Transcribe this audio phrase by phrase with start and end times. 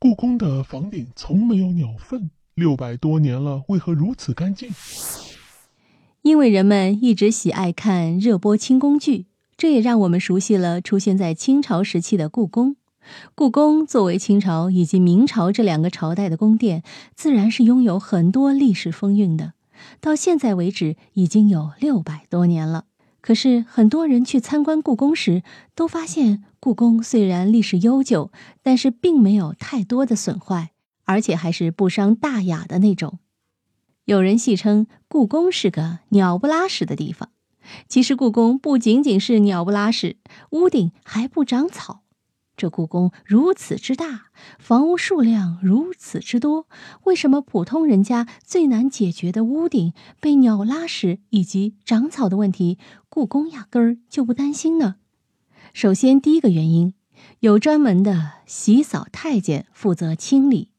[0.00, 4.70] 故宫的房顶从没有鸟粪，六百多年了，为何如此干净？
[6.22, 9.26] 因为人们一直喜爱看热播清宫剧，
[9.56, 12.76] 这也让我们熟悉了出现在清朝时期的故宫。
[13.34, 16.84] 故宫作为清朝以及明朝这两个朝代的宫殿，
[17.16, 19.54] 自然是拥有很多历史风韵的。
[20.00, 22.84] 到现在为止，已经有六百多年了。
[23.28, 25.42] 可是很多人去参观故宫时，
[25.74, 28.32] 都发现故宫虽然历史悠久，
[28.62, 30.70] 但是并没有太多的损坏，
[31.04, 33.18] 而且还是不伤大雅的那种。
[34.06, 37.28] 有人戏称故宫是个鸟不拉屎的地方，
[37.86, 40.16] 其实故宫不仅仅是鸟不拉屎，
[40.52, 42.00] 屋顶还不长草。
[42.58, 44.26] 这故宫如此之大，
[44.58, 46.66] 房屋数量如此之多，
[47.04, 52.76] 为什么普通人家最难解决的屋顶被鸟拉屎以及长草的问题，
[53.08, 54.96] 故宫压根儿就不担心呢？
[55.72, 56.94] 首先，第一个原因，
[57.38, 60.72] 有专门的洗扫太监负责清理，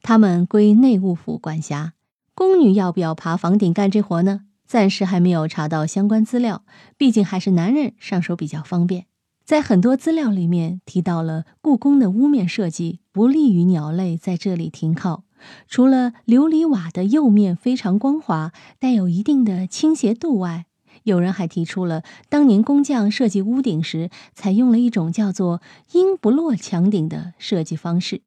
[0.00, 1.92] 他们归内务府管辖。
[2.34, 4.46] 宫女要不要爬房顶干这活呢？
[4.64, 6.64] 暂时还没有查到相关资料，
[6.96, 9.04] 毕竟还是男人上手比较方便。
[9.48, 15.24] 在很多资料里面提到了故宫的屋面设计不利于鸟类在这里停靠。
[15.66, 20.66] 除了琉璃瓦的釉面非常光滑，带有一定的倾斜度外，
[21.04, 28.20] 有人还提出了当年工匠设计屋顶时采用了一种叫做“鹰不落墙顶”的设计方式。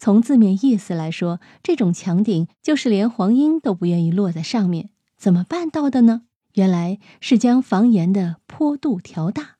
[0.00, 4.90] 从字面意思来说，这种墙顶就是连黄莺都不愿意落在上面。
[5.16, 6.22] 怎么办到的呢？
[6.54, 9.53] 原来是将房檐的坡度调大。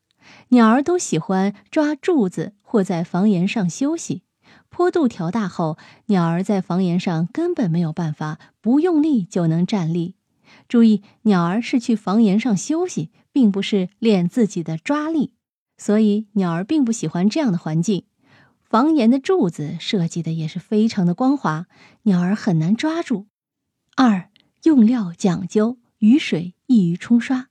[0.54, 4.22] 鸟儿都喜欢抓柱子或在房檐上休息，
[4.68, 10.14] 坡度调大后，鸟儿在房檐上根本没有办法不用力就能站立。
[10.68, 15.32] 注意，鸟儿是去房檐上休息，并不是练自己的抓力，
[15.76, 18.04] 所以鸟儿并不喜欢这样的环境。
[18.62, 21.66] 房檐的柱子设计的也是非常的光滑，
[22.02, 23.26] 鸟儿很难抓住。
[23.96, 24.30] 二，
[24.62, 27.48] 用料讲究，雨水易于冲刷。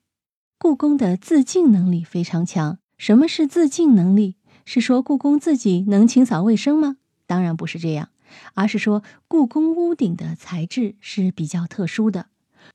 [0.58, 2.80] 故宫的自净能力非常强。
[3.06, 4.38] 什么是自净能力？
[4.64, 6.96] 是说故宫自己能清扫卫生吗？
[7.28, 8.08] 当然不是这样，
[8.54, 12.28] 而是说故宫屋顶的材质是比较特殊的。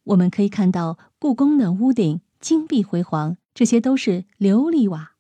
[0.05, 5.13] 我们可以看到故宫的屋顶金碧辉煌，这些都是琉璃瓦。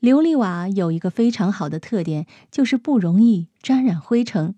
[0.00, 4.54] 琉璃瓦有一个非常好的特点，就是不容易沾染灰尘。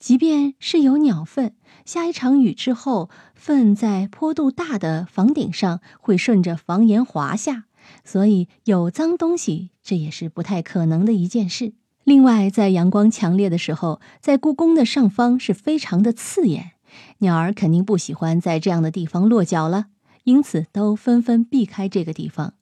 [0.00, 1.54] 即便是有鸟粪，
[1.84, 7.66] 下一场雨之后，粪在坡度大的房顶上会顺着房檐滑下，
[8.04, 11.74] 所以有脏东西，这也是不太可能的一件事。
[12.04, 16.72] 另外，在阳光强烈的时候，在故宫的上方是非常的刺眼，
[17.18, 19.86] 鸟儿肯定不喜欢在这样的地方落脚了，
[20.24, 22.54] 因此都纷纷避开这个地方。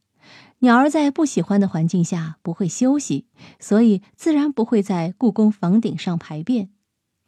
[0.60, 3.26] 鸟儿在不喜欢的环境下不会休息，
[3.58, 6.70] 所以自然不会在故宫房顶上排便。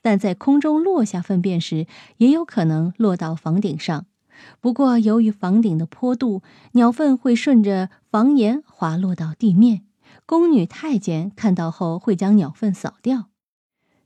[0.00, 1.88] 但在空中落下粪便时，
[2.18, 4.06] 也有可能落到房顶上。
[4.60, 9.82] 不过，由于房顶的坡度，鸟粪会顺着房檐滑落到地面。
[10.26, 13.26] 宫女太监看到后会将鸟粪扫掉。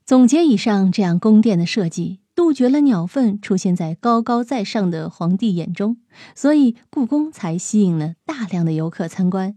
[0.05, 5.99] 总结以上这样宫殿的设计，杜绝了鸟粪出现在高高在上的皇帝眼中，
[6.35, 9.57] 所以故宫才吸引了大量的游客参观。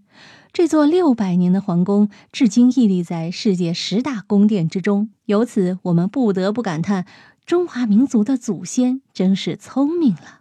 [0.51, 5.09] 这座六百年的皇宫，至今屹立在世界十大宫殿之中。
[5.25, 7.05] 由此，我们不得不感叹，
[7.45, 10.40] 中华民族的祖先真是聪明了。